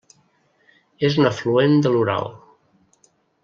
És 1.09 1.19
un 1.23 1.29
afluent 1.31 1.77
de 1.87 1.93
l'Ural. 1.97 2.35